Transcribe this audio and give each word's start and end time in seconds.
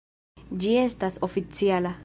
Ĝi 0.63 0.71
estas 0.85 1.21
oficiala! 1.29 1.97